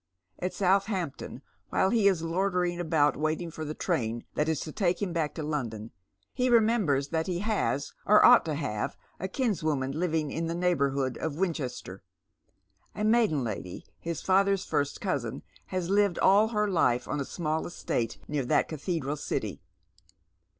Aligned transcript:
At 0.39 0.51
Southampton, 0.51 1.43
while 1.69 1.91
he 1.91 2.07
is 2.07 2.23
loitering 2.23 2.79
about 2.79 3.15
waiting 3.15 3.51
for 3.51 3.63
the 3.63 3.75
train 3.75 4.25
that 4.33 4.49
is 4.49 4.59
to 4.61 4.71
take 4.71 4.99
him 4.99 5.13
back 5.13 5.35
to 5.35 5.43
London, 5.43 5.91
he 6.33 6.49
remembers 6.49 7.09
that 7.09 7.27
he 7.27 7.37
has 7.45 7.93
or 8.07 8.25
ought 8.25 8.43
to 8.45 8.55
have 8.55 8.97
a 9.19 9.27
kinswoman 9.27 9.91
living 9.91 10.31
in 10.31 10.47
the 10.47 10.55
neighbourhood 10.55 11.19
of 11.19 11.37
Winchester. 11.37 12.01
A 12.95 13.03
maiden 13.03 13.43
lady, 13.43 13.85
his 13.99 14.23
father's 14.23 14.65
first 14.65 15.01
cousin, 15.01 15.43
has 15.67 15.91
lived 15.91 16.17
all 16.17 16.47
her 16.47 16.67
life 16.67 17.07
on 17.07 17.19
a 17.19 17.23
small 17.23 17.67
estate 17.67 18.17
near 18.27 18.43
that 18.43 18.67
cathedral 18.67 19.17
city. 19.17 19.61